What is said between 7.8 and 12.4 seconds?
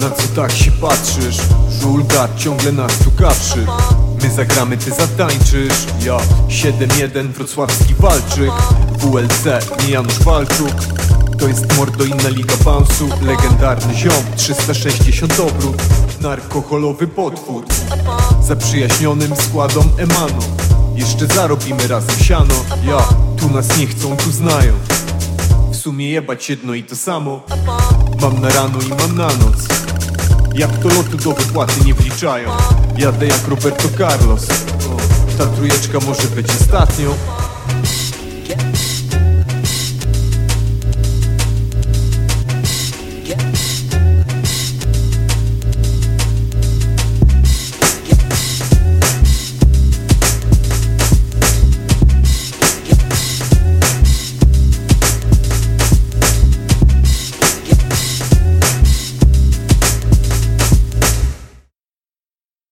walczyk. WLC, nie Janusz Walczuk. To jest mordo inna